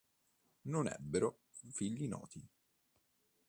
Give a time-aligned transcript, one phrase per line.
[0.63, 2.43] Non ebbero figli noti.